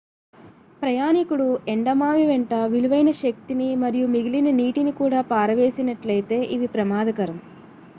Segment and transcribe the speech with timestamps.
[0.79, 7.39] ప్రయాణీకుడు ఎండమావివెంట విలువైన శక్తిని మరియు మిగిలిన నీటిని కూడా పారవేసినట్లయితే ఇవి ప్రమాదకరం